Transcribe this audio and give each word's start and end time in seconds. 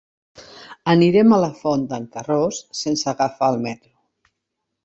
Anirem 0.93 1.35
a 1.37 1.39
la 1.43 1.51
Font 1.59 1.85
d'en 1.91 2.09
Carròs 2.17 2.63
sense 2.83 3.13
agafar 3.15 3.51
el 3.55 3.63
metro. 3.67 3.95